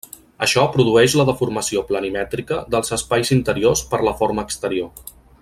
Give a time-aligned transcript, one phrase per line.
[0.43, 5.15] Això produeix la deformació planimètrica dels espais interiors per la forma exterior.